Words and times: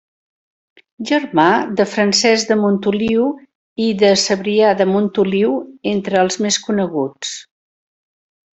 Germà 1.09 1.43
de 1.81 1.85
Francesc 1.91 2.49
de 2.53 2.57
Montoliu 2.61 3.27
i 3.89 3.91
de 4.05 4.11
Cebrià 4.23 4.73
de 4.81 4.89
Montoliu, 4.95 5.55
entre 5.95 6.21
els 6.25 6.43
més 6.47 6.59
coneguts. 6.67 7.37